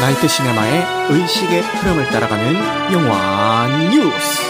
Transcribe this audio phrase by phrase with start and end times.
[0.00, 2.54] 나이트 시네마의 의식의 흐름을 따라가는
[2.92, 4.48] 영화 뉴스.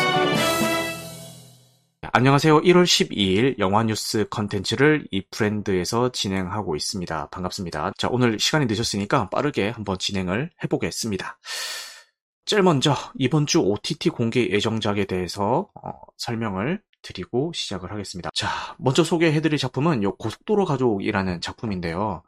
[2.13, 2.61] 안녕하세요.
[2.61, 7.31] 1월 12일 영화 뉴스 컨텐츠를 이프랜드에서 진행하고 있습니다.
[7.31, 7.93] 반갑습니다.
[7.97, 11.39] 자, 오늘 시간이 늦었으니까 빠르게 한번 진행을 해보겠습니다.
[12.45, 18.29] 제일 먼저 이번 주 OTT 공개 예정작에 대해서 어, 설명을 드리고 시작을 하겠습니다.
[18.35, 22.23] 자, 먼저 소개해드릴 작품은 요 고속도로 가족이라는 작품인데요.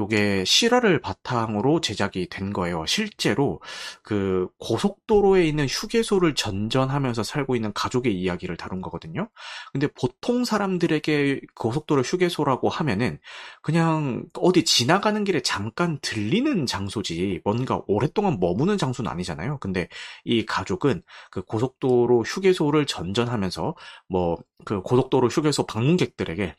[0.00, 2.84] 요게 실화를 바탕으로 제작이 된 거예요.
[2.86, 3.60] 실제로
[4.02, 9.28] 그 고속도로에 있는 휴게소를 전전하면서 살고 있는 가족의 이야기를 다룬 거거든요.
[9.72, 13.18] 근데 보통 사람들에게 고속도로 휴게소라고 하면은
[13.62, 19.58] 그냥 어디 지나가는 길에 잠깐 들리는 장소지 뭔가 오랫동안 머무는 장소는 아니잖아요.
[19.58, 19.88] 근데
[20.24, 23.74] 이 가족은 그 고속도로 휴게소를 전전하면서
[24.08, 26.54] 뭐 그 고속도로 휴게소 방문객들에게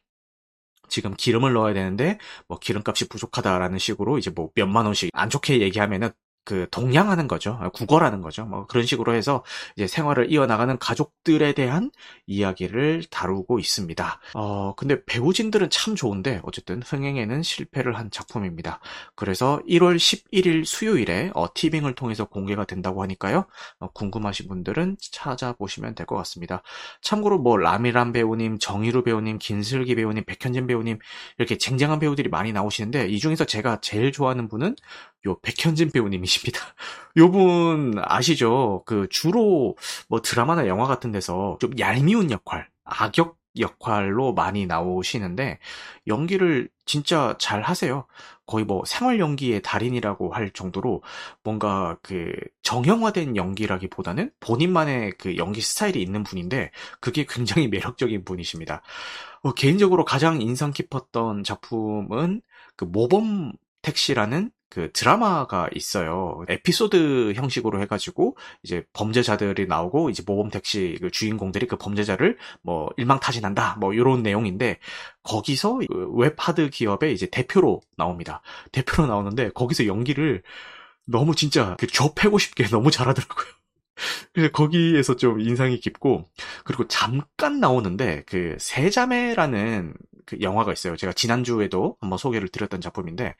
[0.91, 6.11] 지금 기름을 넣어야 되는데 뭐 기름값이 부족하다라는 식으로 이제 뭐 몇만 원씩 안 좋게 얘기하면은
[6.43, 7.59] 그 동냥하는 거죠.
[7.73, 8.45] 국어라는 거죠.
[8.45, 9.43] 뭐 그런 식으로 해서
[9.75, 11.91] 이제 생활을 이어나가는 가족들에 대한
[12.27, 14.19] 이야기를 다루고 있습니다.
[14.35, 18.79] 어 근데 배우진들은 참 좋은데 어쨌든 흥행에는 실패를 한 작품입니다.
[19.15, 23.45] 그래서 1월 11일 수요일에 어, 티빙을 통해서 공개가 된다고 하니까요.
[23.79, 26.61] 어, 궁금하신 분들은 찾아보시면 될 것 같습니다.
[27.01, 30.99] 참고로 뭐 라미란 배우님, 정희루 배우님, 김슬기 배우님, 백현진 배우님
[31.37, 34.75] 이렇게 쟁쟁한 배우들이 많이 나오시는데 이 중에서 제가 제일 좋아하는 분은
[35.25, 36.59] 요 백현진 배우님이십니다.
[37.17, 38.83] 요 분 아시죠?
[38.85, 39.75] 그 주로
[40.07, 45.59] 뭐 드라마나 영화 같은 데서 좀 얄미운 역할, 악역 역할로 많이 나오시는데
[46.07, 48.05] 연기를 진짜 잘 하세요.
[48.45, 51.03] 거의 뭐 생활 연기의 달인이라고 할 정도로
[51.43, 52.31] 뭔가 그
[52.63, 58.81] 정형화된 연기라기보다는 본인만의 그 연기 스타일이 있는 분인데 그게 굉장히 매력적인 분이십니다.
[59.43, 62.41] 어, 개인적으로 가장 인상 깊었던 작품은
[62.75, 66.45] 그 모범 택시라는 그 드라마가 있어요.
[66.47, 73.75] 에피소드 형식으로 해가지고 이제 범죄자들이 나오고 이제 모범 택시 그 주인공들이 그 범죄자를 뭐 일망타진한다
[73.81, 74.79] 뭐 이런 내용인데
[75.23, 78.41] 거기서 그 웹하드 기업의 이제 대표로 나옵니다.
[78.71, 80.41] 대표로 나오는데 거기서 연기를
[81.05, 83.47] 너무 진짜 그 좁해고 싶게 너무 잘하더라고요.
[84.31, 86.29] 그래서 거기에서 좀 인상이 깊고
[86.63, 90.95] 그리고 잠깐 나오는데 그 세자매라는 그 영화가 있어요.
[90.95, 93.35] 제가 지난주에도 한번 소개를 드렸던 작품인데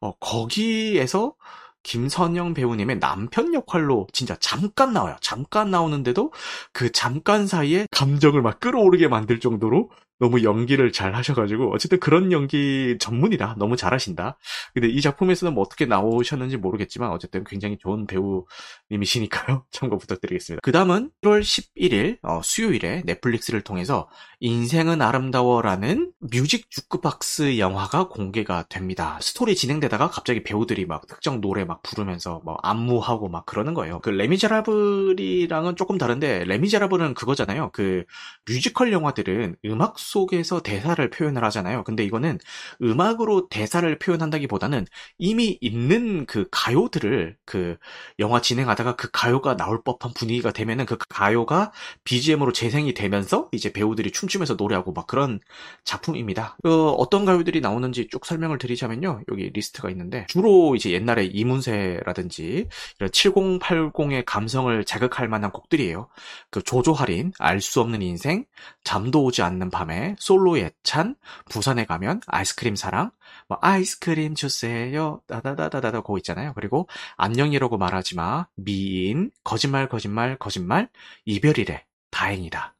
[0.00, 1.34] 어, 거기에서
[1.82, 5.16] 김선영 배우님의 남편 역할로 진짜 잠깐 나와요.
[5.20, 6.32] 잠깐 나오는데도
[6.72, 9.90] 그 잠깐 사이에 감정을 막 끌어오르게 만들 정도로
[10.20, 13.56] 너무 연기를 잘 하셔가지고 어쨌든 그런 연기 전문이다.
[13.58, 14.36] 너무 잘하신다.
[14.74, 19.64] 근데 이 작품에서는 뭐 어떻게 나오셨는지 모르겠지만 어쨌든 굉장히 좋은 배우님이시니까요.
[19.72, 20.60] 참고 부탁드리겠습니다.
[20.62, 24.08] 그 다음은 1월 11일 어, 수요일에 넷플릭스를 통해서
[24.40, 29.18] 인생은 아름다워라는 뮤직 주크박스 영화가 공개가 됩니다.
[29.22, 34.00] 스토리 진행되다가 갑자기 배우들이 막 특정 노래 막 부르면서 뭐 안무하고 막 그러는 거예요.
[34.00, 37.70] 그 레미제라블이랑은 조금 다른데 레미제라블은 그거잖아요.
[37.72, 38.04] 그
[38.44, 41.84] 뮤지컬 영화들은 음악 속에서 대사를 표현을 하잖아요.
[41.84, 42.38] 근데 이거는
[42.82, 44.84] 음악으로 대사를 표현한다기보다는
[45.18, 47.76] 이미 있는 그 가요들을 그
[48.18, 51.70] 영화 진행하다가 그 가요가 나올 법한 분위기가 되면은 그 가요가
[52.02, 55.38] BGM으로 재생이 되면서 이제 배우들이 춤추면서 노래하고 막 그런
[55.84, 56.56] 작품입니다.
[56.64, 59.22] 어, 어떤 가요들이 나오는지 쭉 설명을 드리자면요.
[59.30, 66.08] 여기 리스트가 있는데 주로 이제 옛날에 이문세라든지 이런 7080의 감성을 자극할 만한 곡들이에요.
[66.50, 68.46] 그 조조할인, 알 수 없는 인생,
[68.84, 71.14] 잠도 오지 않는 밤에 솔로 예찬,
[71.50, 73.10] 부산에 가면 아이스크림 사랑,
[73.48, 76.52] 뭐 아이스크림 주세요, 다다다다다다 그거 있잖아요.
[76.54, 80.88] 그리고 안녕이라고 말하지 마, 미인, 거짓말 거짓말 거짓말,
[81.26, 82.74] 이별이래, 다행이다.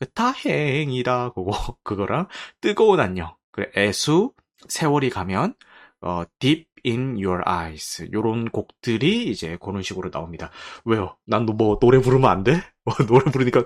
[0.00, 2.28] 그 다행이다 그거 그거랑
[2.60, 4.32] 뜨거운 안녕, 그 애수,
[4.68, 5.54] 세월이 가면
[6.00, 10.50] 어, Deep in Your Eyes 요런 곡들이 이제 그런 식으로 나옵니다.
[10.84, 11.16] 왜요?
[11.26, 12.62] 난 뭐 노래 부르면 안 돼?
[12.84, 13.64] 뭐 노래 부르니까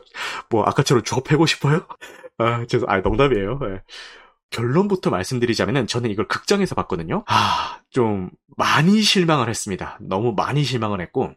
[0.51, 1.87] 뭐 아까처럼 줘패고 싶어요?
[2.39, 3.59] 아, 죄송, 아, 농담이에요.
[3.61, 3.83] 네.
[4.51, 7.25] 결론부터 말씀드리자면은 저는 이걸 극장에서 봤거든요.
[7.27, 9.99] 아, 좀 많이 실망을 했습니다.
[10.01, 11.33] 너무 많이 실망을 했고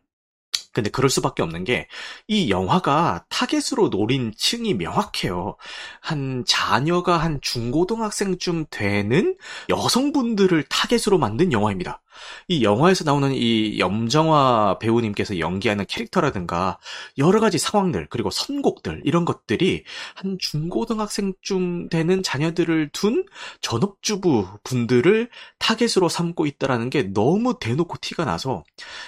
[0.74, 1.88] 근데 그럴 수밖에 없는 게
[2.28, 5.58] 이 영화가 타겟으로 노린 층이 명확해요.
[6.00, 9.36] 한 자녀가 한 중고등학생쯤 되는
[9.70, 12.02] 여성분들을 타겟으로 만든 영화입니다.
[12.48, 16.78] 이 영화에서 나오는 이 염정화 배우님께서 연기하는 캐릭터라든가
[17.18, 19.84] 여러 가지 상황들 그리고 선곡들 이런 것들이
[20.16, 23.26] 한 중고등학생쯤 되는 자녀들을 둔
[23.62, 25.30] 전업주부 분들을
[25.60, 28.64] 타겟으로 삼고 있다라는 게 너무 대놓고 티가 나서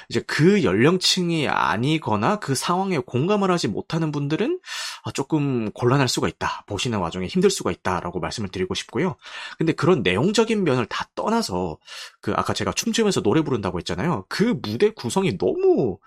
[0.09, 4.59] 이제 그 연령층이 아니거나 그 상황에 공감을 하지 못하는 분들은
[5.03, 6.63] 아, 조금 곤란할 수가 있다.
[6.67, 9.15] 보시는 와중에 힘들 수가 있다라고 말씀을 드리고 싶고요.
[9.57, 11.77] 근데 그런 내용적인 면을 다 떠나서
[12.21, 14.25] 그 아까 제가 춤 추면서 노래 부른다고 했잖아요.
[14.29, 15.99] 그 무대 구성이 너무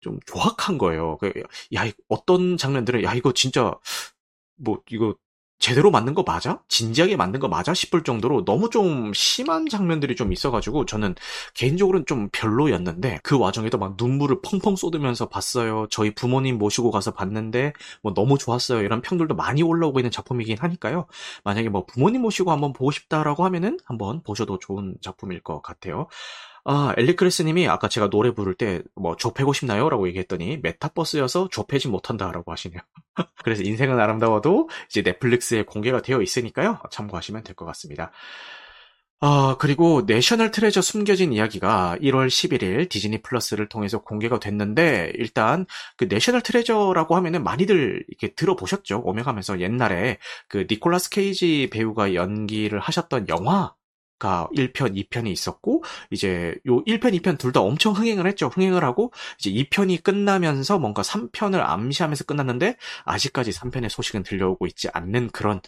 [0.00, 1.16] 좀 조악한 거예요.
[1.18, 1.32] 그,
[1.74, 3.74] 야, 어떤 장면들은 야 이거 진짜
[4.56, 5.14] 뭐 이거
[5.62, 6.60] 제대로 만든 거 맞아?
[6.66, 7.72] 진지하게 만든 거 맞아?
[7.72, 11.14] 싶을 정도로 너무 좀 심한 장면들이 좀 있어가지고 저는
[11.54, 15.86] 개인적으로는 좀 별로였는데 그 와중에도 막 눈물을 펑펑 쏟으면서 봤어요.
[15.88, 18.82] 저희 부모님 모시고 가서 봤는데 뭐 너무 좋았어요.
[18.82, 21.06] 이런 평들도 많이 올라오고 있는 작품이긴 하니까요.
[21.44, 26.08] 만약에 뭐 부모님 모시고 한번 보고 싶다라고 하면은 한번 보셔도 좋은 작품일 것 같아요.
[26.64, 29.88] 아, 엘리크레스님이 아까 제가 노래 부를 때 뭐 줘패고 싶나요?
[29.90, 32.80] 라고 얘기했더니 메타버스여서 줘패지 못한다 라고 하시네요.
[33.44, 36.78] 그래서 인생은 아름다워도 이제 넷플릭스에 공개가 되어 있으니까요.
[36.90, 38.12] 참고하시면 될 것 같습니다.
[39.24, 45.64] 아, 그리고 내셔널 트레저 숨겨진 이야기가 1월 11일 디즈니 플러스를 통해서 공개가 됐는데, 일단
[45.96, 49.02] 그 내셔널 트레저라고 하면은 많이들 이렇게 들어보셨죠?
[49.04, 50.18] 오며가면서 옛날에
[50.48, 53.72] 그 니콜라스 케이지 배우가 연기를 하셨던 영화
[54.22, 55.82] 가 1편, 2편이 있었고
[56.12, 58.46] 이제 요 1편, 2편 둘 다 엄청 흥행을 했죠.
[58.48, 65.30] 흥행을 하고 이제 2편이 끝나면서 뭔가 3편을 암시하면서 끝났는데 아직까지 3편의 소식은 들려오고 있지 않는
[65.32, 65.60] 그런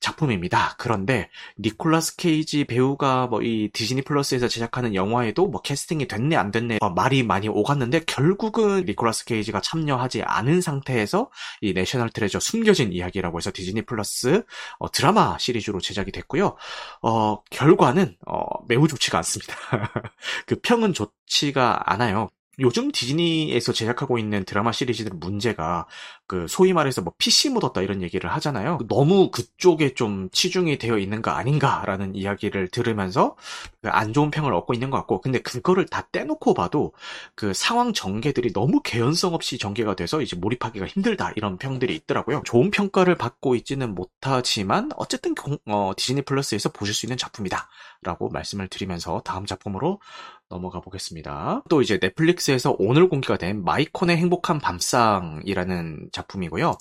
[0.00, 0.74] 작품입니다.
[0.78, 6.78] 그런데 니콜라스 케이지 배우가 뭐 이 디즈니 플러스에서 제작하는 영화에도 뭐 캐스팅이 됐네 안 됐네
[6.80, 13.38] 어, 말이 많이 오갔는데 결국은 니콜라스 케이지가 참여하지 않은 상태에서 이 내셔널 트레저 숨겨진 이야기라고
[13.38, 14.44] 해서 디즈니 플러스
[14.78, 16.56] 어, 드라마 시리즈로 제작이 됐고요.
[17.02, 19.54] 어, 결과는 어, 매우 좋지가 않습니다.
[20.46, 22.28] 그 평은 좋지가 않아요.
[22.58, 25.86] 요즘 디즈니에서 제작하고 있는 드라마 시리즈들 문제가
[26.26, 28.78] 그 소위 말해서 뭐 PC 묻었다 이런 얘기를 하잖아요.
[28.88, 33.36] 너무 그쪽에 좀 치중이 되어 있는 거 아닌가라는 이야기를 들으면서
[33.82, 36.92] 그안 좋은 평을 얻고 있는 것 같고 근데 그거를 다 떼놓고 봐도
[37.34, 42.42] 그 상황 전개들이 너무 개연성 없이 전개가 돼서 이제 몰입하기가 힘들다 이런 평들이 있더라고요.
[42.44, 45.34] 좋은 평가를 받고 있지는 못하지만 어쨌든
[45.66, 47.68] 어, 디즈니 플러스에서 보실 수 있는 작품이다
[48.02, 50.00] 라고 말씀을 드리면서 다음 작품으로
[50.48, 51.62] 넘어가 보겠습니다.
[51.68, 56.78] 또 이제 넷플릭스에서 오늘 공개가 된 마이콘의 행복한 밤상이라는 작품이고요.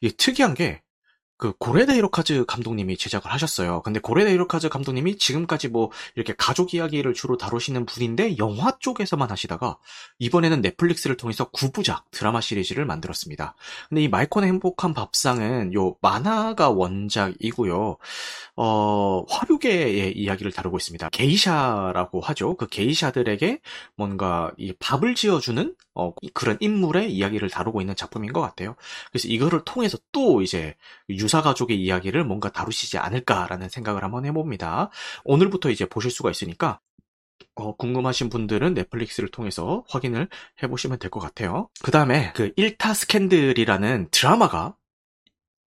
[0.00, 0.82] 이게 특이한 게
[1.38, 3.80] 그 고레다 히로카즈 감독님이 제작을 하셨어요.
[3.82, 9.78] 근데 고레다 히로카즈 감독님이 지금까지 뭐 이렇게 가족 이야기를 주로 다루시는 분인데 영화 쪽에서만 하시다가
[10.18, 13.54] 이번에는 넷플릭스를 통해서 구부작 드라마 시리즈를 만들었습니다.
[13.88, 17.98] 근데 이 마이콘의 행복한 밥상은 요 만화가 원작이고요.
[18.56, 21.08] 어, 화류계의 이야기를 다루고 있습니다.
[21.10, 22.56] 게이샤라고 하죠.
[22.56, 23.60] 그 게이샤들에게
[23.94, 28.74] 뭔가 이 밥을 지어주는 어, 그런 인물의 이야기를 다루고 있는 작품인 것 같아요.
[29.12, 30.74] 그래서 이거를 통해서 또 이제
[31.10, 34.90] 유사 가족의 이야기를 뭔가 다루시지 않을까라는 생각을 한번 해봅니다.
[35.24, 36.80] 오늘부터 이제 보실 수가 있으니까
[37.54, 40.28] 어, 궁금하신 분들은 넷플릭스를 통해서 확인을
[40.62, 41.68] 해보시면 될 것 같아요.
[41.82, 44.74] 그 다음에 그 1타 스캔들이라는 드라마가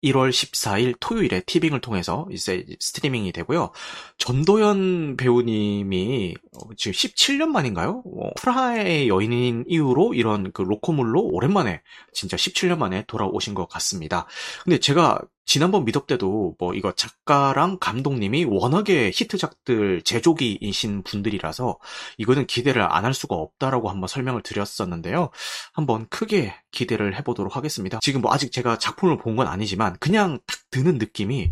[0.04, 3.72] 1월 14일 토요일에 티빙을 통해서 이제 스트리밍이 되고요.
[4.18, 8.04] 전도연 배우님이 어, 지금 17년 만인가요?
[8.06, 11.82] 어, 프라하의 여인인 이후로 이런 그 로코물로 오랜만에
[12.14, 14.26] 진짜 17년 만에 돌아오신 것 같습니다.
[14.64, 15.20] 근데 제가
[15.50, 21.80] 지난번 미덕 때도 뭐 이거 작가랑 감독님이 워낙에 히트작들 제조기이신 분들이라서
[22.20, 25.32] 이거는 기대를 안 할 수가 없다라고 한번 설명을 드렸었는데요.
[25.74, 27.98] 한번 크게 기대를 해보도록 하겠습니다.
[28.02, 31.50] 지금 뭐 아직 제가 작품을 본 건 아니지만 그냥 딱 드는 느낌이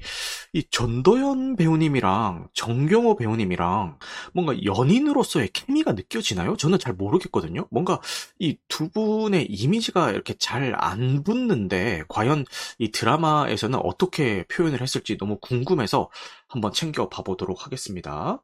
[0.54, 3.98] 이 전도연 배우님이랑 정경호 배우님이랑
[4.34, 6.56] 뭔가 연인으로서의 케미가 느껴지나요?
[6.58, 7.66] 저는 잘 모르겠거든요.
[7.72, 8.00] 뭔가
[8.40, 12.46] 이 두 분의 이미지가 이렇게 잘 안 붙는데 과연
[12.78, 16.10] 이 드라마에서는 어떻게 표현을 했을지 너무 궁금해서
[16.48, 18.42] 한번 챙겨 봐 보도록 하겠습니다.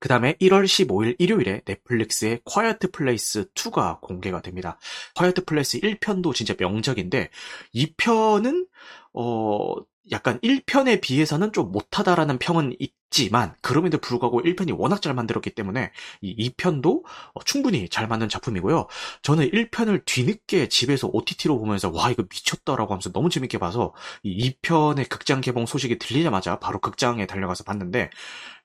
[0.00, 4.78] 그 다음에 1월 15일 일요일에 넷플릭스의 quiet place 2가 공개가 됩니다.
[5.16, 7.30] quiet place 1편도 진짜 명작인데
[7.74, 8.68] 2편은
[9.12, 9.74] 어
[10.10, 16.50] 약간 1편에 비해서는 좀 못하다라는 평은 있지만 그럼에도 불구하고 1편이 워낙 잘 만들었기 때문에 이
[16.50, 18.86] 2편도 어, 충분히 잘 만든 작품이고요.
[19.22, 25.08] 저는 1편을 뒤늦게 집에서 OTT로 보면서 와 이거 미쳤다라고 하면서 너무 재밌게 봐서 이 2편의
[25.08, 28.10] 극장 개봉 소식이 들리자마자 바로 극장에 달려가서 봤는데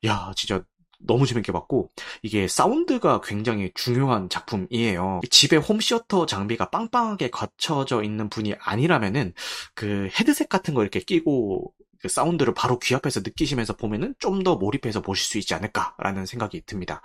[0.05, 0.63] 야 진짜
[1.05, 1.89] 너무 재밌게 봤고
[2.21, 5.21] 이게 사운드가 굉장히 중요한 작품이에요.
[5.29, 9.33] 집에 홈시어터 장비가 빵빵하게 갖춰져 있는 분이 아니라면은
[9.75, 14.55] 그 헤드셋 같은 거 이렇게 끼고 그 사운드를 바로 귀 앞에서 느끼시면서 보면은 좀 더
[14.57, 17.01] 몰입해서 보실 수 있지 않을까라는 생각이 듭니다.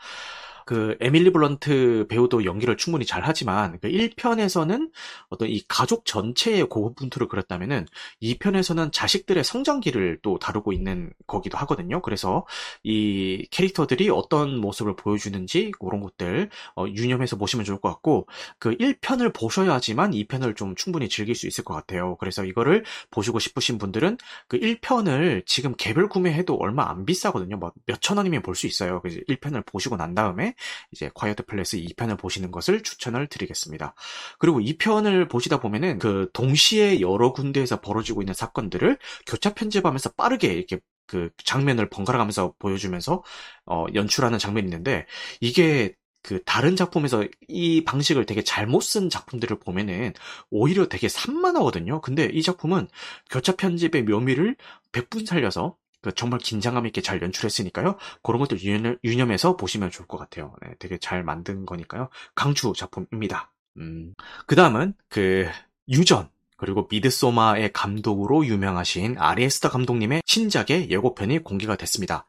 [0.69, 4.91] 그 에밀리 블런트 배우도 연기를 충분히 잘 하지만 그 1편에서는
[5.31, 7.87] 어떤 이 가족 전체의 고군분투를 그렸다면은
[8.23, 12.03] 2편에서는 자식들의 성장기를 또 다루고 있는 거기도 하거든요.
[12.03, 12.45] 그래서
[12.83, 18.27] 이 캐릭터들이 어떤 모습을 보여주는지 그런 것들 어, 유념해서 보시면 좋을 것 같고
[18.59, 22.17] 그 1편을 보셔야지만 2편을 좀 충분히 즐길 수 있을 것 같아요.
[22.17, 27.57] 그래서 이거를 보시고 싶으신 분들은 그 1편을 지금 개별 구매해도 얼마 안 비싸거든요.
[27.57, 29.01] 뭐 몇천 원이면 볼 수 있어요.
[29.01, 30.55] 그래서 1편을 보시고 난 다음에
[30.93, 33.95] 이제 콰이어트 플레이스 2편을 보시는 것을 추천을 드리겠습니다.
[34.39, 40.79] 그리고 2편을 보시다 보면은 그 동시에 여러 군데에서 벌어지고 있는 사건들을 교차 편집하면서 빠르게 이렇게
[41.07, 43.23] 그 장면을 번갈아 가면서 보여주면서
[43.67, 45.07] 어, 연출하는 장면이 있는데
[45.41, 50.13] 이게 그 다른 작품에서 이 방식을 되게 잘못 쓴 작품들을 보면은
[50.51, 52.01] 오히려 되게 산만하거든요.
[52.03, 52.89] 근데 이 작품은
[53.31, 54.57] 교차 편집의 묘미를
[54.93, 57.97] 100분 살려서 그 정말 긴장감 있게 잘 연출했으니까요.
[58.23, 60.55] 그런 것들 유념, 해서 보시면 좋을 것 같아요.
[60.63, 62.09] 네, 되게 잘 만든 거니까요.
[62.35, 63.53] 강추 작품입니다.
[63.79, 64.15] 음,
[64.47, 65.49] 그 다음은 그
[65.89, 72.27] 유전 그리고 미드소마의 감독으로 유명하신 아리에스타 감독님의 신작의 예고편이 공개가 됐습니다.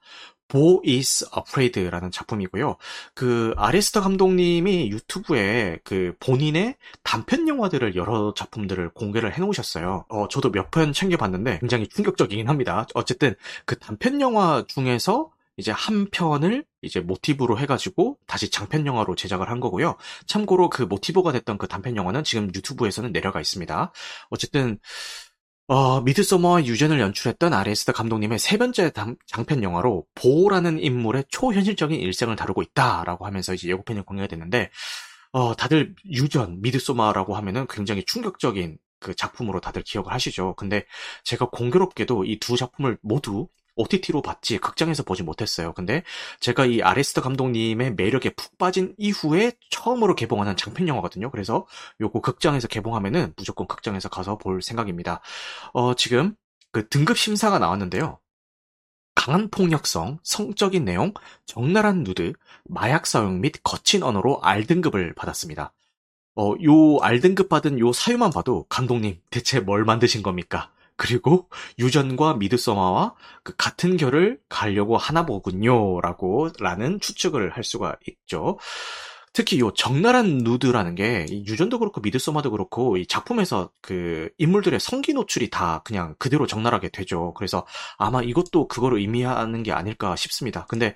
[0.50, 2.76] Bo is Afraid라는 작품이고요.
[3.14, 10.06] 그 아리스타 감독님이 유튜브에 그 본인의 단편 영화들을 여러 작품들을 공개를 해놓으셨어요.
[10.10, 12.86] 어, 저도 몇 편 챙겨봤는데 굉장히 충격적이긴 합니다.
[12.94, 13.34] 어쨌든
[13.66, 19.60] 그 단편 영화 중에서 이제 한 편을 이제 모티브로 해가지고 다시 장편 영화로 제작을 한
[19.60, 19.96] 거고요.
[20.26, 23.92] 참고로 그 모티브가 됐던 그 단편 영화는 지금 유튜브에서는 내려가 있습니다.
[24.30, 24.80] 어쨌든
[25.70, 28.92] 어, 미드서머와 유전을 연출했던 아레스트 감독님의 세 번째
[29.28, 34.72] 장편 영화로 보라는 인물의 초현실적인 일생을 다루고 있다라고 하면서 이제 예고편이 공개가 됐는데
[35.32, 40.56] 어, 다들 유전, 미드소마라고 하면은 굉장히 충격적인 그 작품으로 다들 기억을 하시죠.
[40.56, 40.86] 근데
[41.24, 43.48] 제가 공교롭게도 이 두 작품을 모두
[43.80, 45.74] OTT로 봤지 극장에서 보지 못했어요.
[45.74, 46.04] 근데
[46.42, 51.32] 제가 이 아레스트 감독님의 매력에 푹 빠진 이후에 처음으로 개봉하는 장편 영화거든요.
[51.32, 51.66] 그래서
[52.02, 55.22] 요거 극장에서 개봉하면은 무조건 극장에서 가서 볼 생각입니다.
[55.74, 56.36] 어, 지금
[56.72, 58.20] 그 등급 심사가 나왔는데요.
[59.16, 61.14] 강한 폭력성, 성적인 내용,
[61.46, 62.34] 적나라한 누드,
[62.66, 65.74] 마약 사용 및 거친 언어로 R등급을 받았습니다.
[66.36, 70.72] 어, 요 R등급 받은 요 사유만 봐도 감독님 대체 뭘 만드신 겁니까?
[71.00, 71.48] 그리고
[71.80, 76.02] 유전과 미드서마와 그 같은 결을 가려고 하나 보군요.
[76.02, 78.60] 라고, 라는 추측을 할 수가 있죠.
[79.32, 85.50] 특히 요 적나란 누드라는 게 유전도 그렇고 미드소마도 그렇고 이 작품에서 그 인물들의 성기 노출이
[85.50, 87.34] 다 그냥 그대로 적나라하게 되죠.
[87.36, 87.66] 그래서
[87.98, 90.66] 아마 이것도 그거를 의미하는 게 아닐까 싶습니다.
[90.66, 90.96] 근데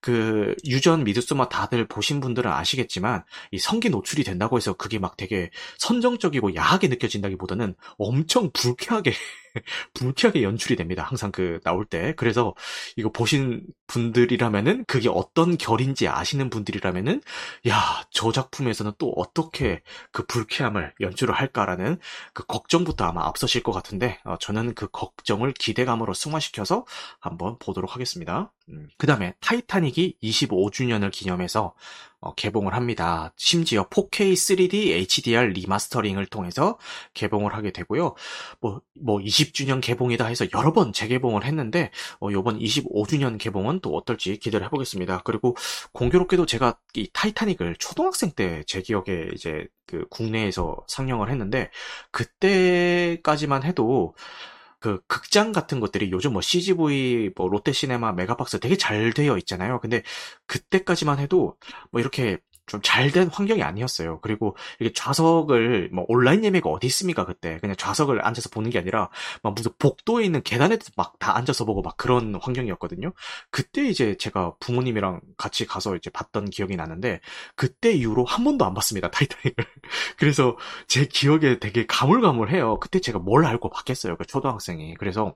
[0.00, 5.50] 그 유전 미드소마 다들 보신 분들은 아시겠지만 이 성기 노출이 된다고 해서 그게 막 되게
[5.78, 9.12] 선정적이고 야하게 느껴진다기보다는 엄청 불쾌하게
[9.94, 11.02] 불쾌하게 연출이 됩니다.
[11.04, 12.14] 항상 그 나올 때.
[12.16, 12.54] 그래서
[12.96, 17.22] 이거 보신 분들이라면은 그게 어떤 결인지 아시는 분들이라면은
[17.68, 21.98] 야, 저 작품에서는 또 어떻게 그 불쾌함을 연출을 할까라는
[22.32, 26.84] 그 걱정부터 아마 앞서실 것 같은데 어, 저는 그 걱정을 기대감으로 승화시켜서
[27.20, 28.52] 한번 보도록 하겠습니다.
[28.70, 31.74] 음, 그 다음에 타이타닉이 25주년을 기념해서
[32.24, 33.34] 어, 개봉을 합니다.
[33.36, 36.78] 심지어 4K 3D HDR 리마스터링을 통해서
[37.12, 38.14] 개봉을 하게 되고요.
[38.60, 44.38] 뭐, 뭐 20주년 개봉이다 해서 여러 번 재개봉을 했는데 어, 이번 25주년 개봉은 또 어떨지
[44.38, 45.22] 기대를 해보겠습니다.
[45.24, 45.56] 그리고
[45.92, 51.70] 공교롭게도 제가 이 타이타닉을 초등학생 때 제 기억에 이제 그 국내에서 상영을 했는데
[52.10, 54.14] 그때까지만 해도
[54.80, 59.80] 그 극장 같은 것들이 요즘 뭐 CGV, 뭐 롯데시네마, 메가박스 되게 잘 되어 있잖아요.
[59.80, 60.02] 근데
[60.46, 61.56] 그때까지만 해도
[61.90, 64.20] 뭐 이렇게 좀 잘 된 환경이 아니었어요.
[64.20, 69.10] 그리고 이게 좌석을 뭐 온라인 예매가 어디 있습니까 그때 그냥 좌석을 앉아서 보는 게 아니라
[69.42, 73.12] 막 무슨 복도에 있는 계단에도 막 다 앉아서 보고 막 그런 환경이었거든요.
[73.50, 77.20] 그때 이제 제가 부모님이랑 같이 가서 이제 봤던 기억이 나는데
[77.54, 79.54] 그때 이후로 한 번도 안 봤습니다 타이타닉을.
[80.18, 80.56] 그래서
[80.88, 82.78] 제 기억에 되게 가물가물해요.
[82.80, 84.94] 그때 제가 뭘 알고 봤겠어요 그 초등학생이.
[84.94, 85.32] 그래서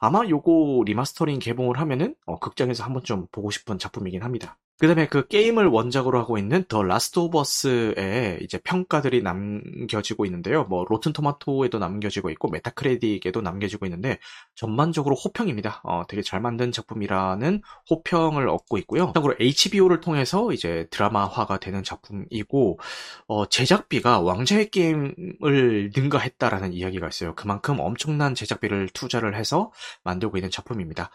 [0.00, 4.58] 아마 요거 리마스터링 개봉을 하면은 어, 극장에서 한 번쯤 보고 싶은 작품이긴 합니다.
[4.78, 10.64] 그 다음에 그 게임을 원작으로 하고 있는 더 라스트 오브 어스의 이제 평가들이 남겨지고 있는데요.
[10.64, 14.18] 뭐 로튼 토마토에도 남겨지고 있고 메타크리틱에도 남겨지고 있는데
[14.56, 15.82] 전반적으로 호평입니다.
[15.84, 19.12] 어, 되게 잘 만든 작품이라는 호평을 얻고 있고요.
[19.14, 22.80] 참고로 HBO를 통해서 이제 드라마화가 되는 작품이고
[23.28, 27.34] 어, 제작비가 왕자의 게임을 능가했다라는 이야기가 있어요.
[27.36, 29.70] 그만큼 엄청난 제작비를 투자를 해서
[30.02, 31.10] 만들고 있는 작품입니다.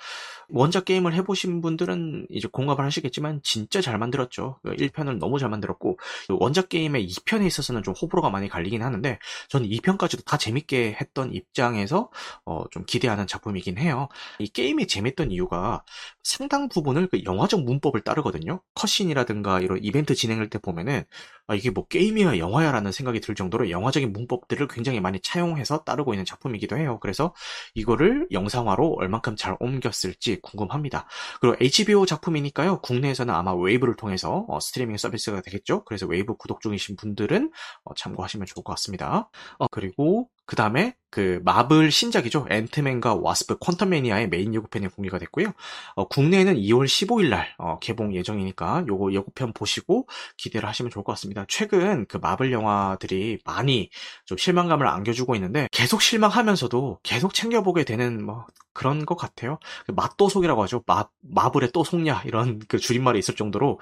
[0.49, 4.59] 원작 게임을 해보신 분들은 이제 공감을 하시겠지만 진짜 잘 만들었죠.
[4.77, 9.19] 1편을 그 너무 잘 만들었고 그 원작 게임의 2편에 있어서는 좀 호불호가 많이 갈리긴 하는데
[9.47, 12.09] 저는 2편까지도 다 재밌게 했던 입장에서
[12.45, 14.09] 어, 좀 기대하는 작품이긴 해요.
[14.39, 15.83] 이 게임이 재밌던 이유가
[16.27, 18.61] 상당 부분을 그 영화적 문법을 따르거든요.
[18.75, 21.05] 컷신이라든가 이런 이벤트 진행할 때 보면은
[21.47, 26.25] 아, 이게 뭐 게임이야 영화야라는 생각이 들 정도로 영화적인 문법들을 굉장히 많이 차용해서 따르고 있는
[26.25, 26.99] 작품이기도 해요.
[27.01, 27.33] 그래서
[27.75, 31.07] 이거를 영상화로 얼만큼 잘 옮겼을지 궁금합니다.
[31.39, 32.81] 그리고 HBO 작품이니까요.
[32.81, 35.85] 국내에서는 아마 웨이브를 통해서 어, 스트리밍 서비스가 되겠죠.
[35.85, 37.51] 그래서 웨이브 구독 중이신 분들은
[37.85, 39.29] 어, 참고하시면 좋을 것 같습니다.
[39.59, 42.47] 어, 그리고 그 다음에 그 마블 신작이죠.
[42.49, 45.51] 앤트맨과 와스프 퀀텀 매니아의 메인 예고편이 공개가 됐고요.
[45.95, 51.11] 어, 국내에는 2월 15일 날 어, 개봉 예정이니까 요거 예고편 보시고 기대를 하시면 좋을 것
[51.13, 51.45] 같습니다.
[51.49, 53.89] 최근 그 마블 영화들이 많이
[54.25, 59.59] 좀 실망감을 안겨주고 있는데 계속 실망하면서도 계속 챙겨보게 되는 뭐 그런 것 같아요.
[59.85, 60.83] 그 맛도속이라고 하죠.
[60.85, 63.79] 마, 마블의 또 속냐 이런 그 줄임말이 있을 정도로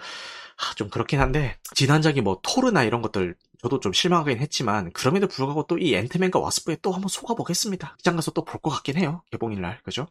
[0.57, 5.67] 아, 좀 그렇긴 한데 지난작이 뭐 토르나 이런 것들 저도 좀 실망하긴 했지만 그럼에도 불구하고
[5.67, 7.95] 또 이 앤트맨과 와스프에 또 한번 속아보겠습니다.
[7.99, 9.21] 시장 가서 또 볼 것 같긴 해요.
[9.31, 10.07] 개봉일날 그죠?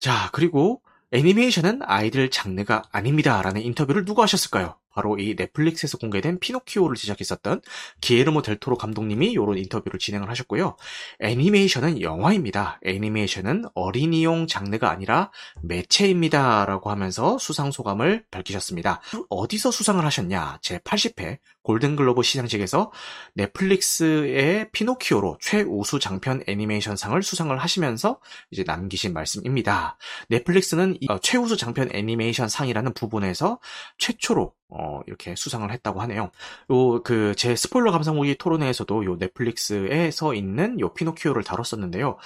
[0.00, 3.40] 자 그리고 애니메이션은 아이들 장르가 아닙니다.
[3.42, 4.76] 라는 인터뷰를 누가 하셨을까요?
[4.96, 7.60] 바로 이 넷플릭스에서 공개된 피노키오를 제작했었던
[8.00, 10.76] 기에르모 델토로 감독님이 이런 인터뷰를 진행을 하셨고요.
[11.20, 12.80] 애니메이션은 영화입니다.
[12.82, 15.30] 애니메이션은 어린이용 장르가 아니라
[15.62, 16.64] 매체입니다.
[16.64, 19.02] 라고 하면서 수상 소감을 밝히셨습니다.
[19.28, 20.58] 어디서 수상을 하셨냐?
[20.62, 22.92] 제 80회 골든글로브 시상식에서
[23.34, 28.20] 넷플릭스의 피노키오로 최우수 장편 애니메이션상을 수상을 하시면서
[28.52, 29.98] 이제 남기신 말씀입니다.
[30.28, 33.58] 넷플릭스는 어, 최우수 장편 애니메이션 상이라는 부분에서
[33.98, 36.30] 최초로 어, 이렇게 수상을 했다고 하네요.
[36.70, 42.18] 요, 그, 제 스포일러 감상후기 토론회에서도 요 넷플릭스에서 있는 요 피노키오를 다뤘었는데요.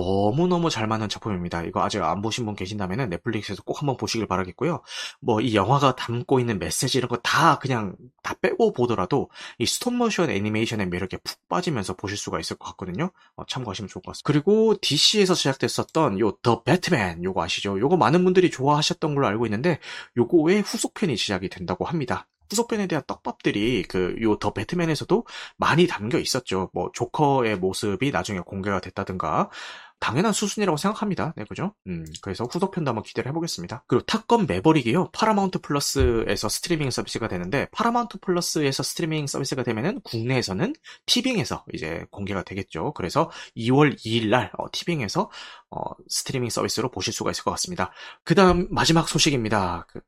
[0.00, 1.62] 너무너무 잘 맞는 작품입니다.
[1.64, 4.82] 이거 아직 안 보신 분 계신다면 넷플릭스에서 꼭 한번 보시길 바라겠고요.
[5.20, 10.30] 뭐 이 영화가 담고 있는 메시지 이런 거 다 그냥 다 빼고 보더라도 이 스톱모션
[10.30, 13.10] 애니메이션의 매력에 푹 빠지면서 보실 수가 있을 것 같거든요.
[13.36, 14.26] 어, 참고하시면 좋을 것 같습니다.
[14.26, 17.78] 그리고 DC에서 제작됐었던 요 더 배트맨 요거 아시죠?
[17.80, 19.78] 요거 많은 분들이 좋아하셨던 걸로 알고 있는데
[20.16, 22.26] 요거의 후속편이 제작이 된다고 합니다.
[22.50, 25.24] 후속편에 대한 떡밥들이 그 요 더 배트맨에서도
[25.56, 26.70] 많이 담겨 있었죠.
[26.72, 29.50] 뭐 조커의 모습이 나중에 공개가 됐다든가
[29.98, 31.32] 당연한 수순이라고 생각합니다.
[31.36, 31.74] 네, 그죠?
[31.86, 33.84] 음, 그래서 후속 편도 한번 기대를 해보겠습니다.
[33.86, 35.10] 그리고 탑건 매버릭이요.
[35.12, 40.74] 파라마운트 플러스에서 스트리밍 서비스가 되는데 파라마운트 플러스에서 스트리밍 서비스가 되면은 국내에서는
[41.06, 42.92] 티빙에서 이제 공개가 되겠죠.
[42.92, 45.30] 그래서 2월 2일 날 어, 티빙에서
[45.70, 47.90] 어, 스트리밍 서비스로 보실 수가 있을 것 같습니다.
[48.24, 49.86] 그다음 마지막 소식입니다.
[49.88, 50.00] 그,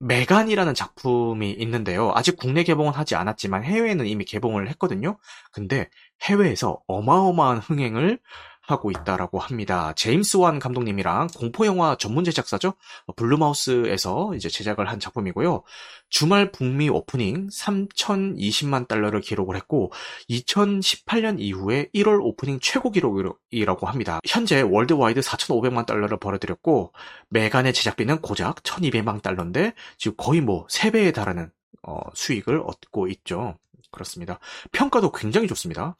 [0.00, 2.12] 메간이라는 작품이 있는데요.
[2.14, 5.18] 아직 국내 개봉은 하지 않았지만 해외에는 이미 개봉을 했거든요.
[5.52, 5.90] 근데
[6.22, 8.20] 해외에서 어마어마한 흥행을
[8.68, 9.92] 하고 있다라고 합니다.
[9.94, 12.74] 제임스 완 감독님이랑 공포 영화 전문 제작사죠.
[13.16, 15.62] 블룸하우스에서 이제 제작을 한 작품이고요.
[16.10, 19.90] 주말 북미 오프닝 3,020만 달러를 기록을 했고
[20.28, 24.20] 2018년 이후에 1월 오프닝 최고 기록이라고 합니다.
[24.26, 26.92] 현재 월드와이드 4,500만 달러를 벌어들였고
[27.30, 31.50] 메간의 제작비는 고작 1,200만 달러인데 지금 거의 뭐 3배에 달하는
[31.82, 33.56] 어, 수익을 얻고 있죠.
[33.90, 34.38] 그렇습니다.
[34.72, 35.96] 평가도 굉장히 좋습니다.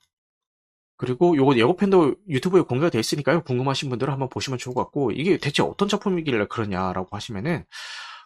[0.98, 3.42] 그리고 요거 예고편도 유튜브에 공개가 돼 있으니까요.
[3.44, 7.64] 궁금하신 분들은 한번 보시면 좋을 것 같고 이게 대체 어떤 작품이길래 그러냐라고 하시면은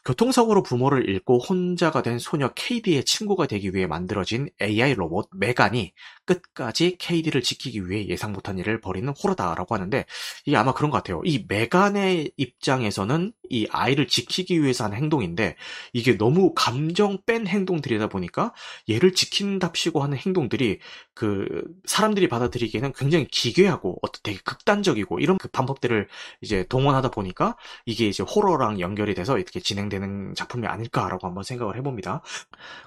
[0.05, 5.93] 교통사고로 부모를 잃고 혼자가 된 소녀 KD의 친구가 되기 위해 만들어진 AI 로봇 메간이
[6.25, 10.05] 끝까지 KD를 지키기 위해 예상 못한 일을 벌이는 호러다라고 하는데
[10.47, 11.21] 이게 아마 그런 것 같아요.
[11.25, 15.57] 이 메간의 입장에서는 이 아이를 지키기 위해서 하는 행동인데
[15.93, 18.55] 이게 너무 감정 뺀 행동들이다 보니까
[18.89, 20.79] 얘를 지킨답시고 하는 행동들이
[21.15, 26.09] 그 사람들이 받아들이기에는 굉장히 기괴하고 어떤 되게 극단적이고 이런 그 방법들을
[26.41, 32.23] 이제 동원하다 보니까 이게 이제 호러랑 연결이 돼서 이렇게 진행되는 작품이 아닐까라고 한번 생각을 해봅니다.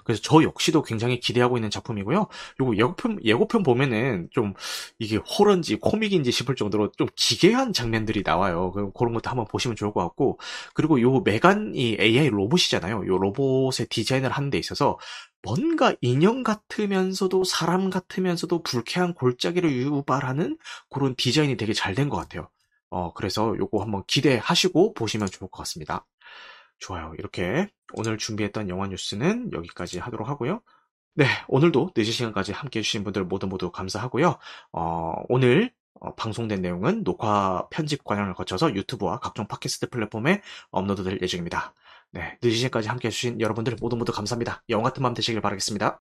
[0.04, 2.26] 그래서 저 역시도 굉장히 기대하고 있는 작품이고요.
[2.60, 4.54] 요거 예고편 예고편 보면은 좀
[4.98, 8.72] 이게 호러인지 코믹인지 싶을 정도로 좀 기괴한 장면들이 나와요.
[8.94, 10.38] 그런 것도 한번 보시면 좋을 것 같고
[10.74, 13.06] 그리고 요 메간이 AI 로봇이잖아요.
[13.06, 14.98] 요 로봇의 디자인을 하는 데 있어서
[15.42, 20.56] 뭔가 인형 같으면서도 사람 같으면서도 불쾌한 골짜기를 유발하는
[20.90, 22.48] 그런 디자인이 되게 잘 된 것 같아요.
[22.90, 26.06] 어, 그래서 요거 한번 기대하시고 보시면 좋을 것 같습니다.
[26.78, 27.14] 좋아요.
[27.18, 30.60] 이렇게 오늘 준비했던 영화 뉴스는 여기까지 하도록 하고요.
[31.18, 34.36] 네, 오늘도 늦은 시간까지 함께 해주신 분들 모두 모두 감사하고요.
[34.72, 41.72] 어, 오늘 어, 방송된 내용은 녹화 편집 과정을 거쳐서 유튜브와 각종 팟캐스트 플랫폼에 업로드될 예정입니다.
[42.12, 44.62] 네, 늦은 시간까지 함께 해주신 여러분들 모두 모두 감사합니다.
[44.68, 45.94] 영화 같은 밤 되시길 바라겠습니다.